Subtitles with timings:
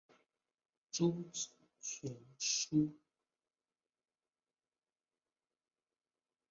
[0.91, 1.49] 朱子
[1.79, 2.91] 全書